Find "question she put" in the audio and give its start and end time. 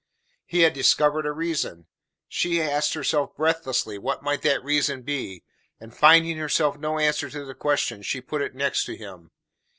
7.53-8.41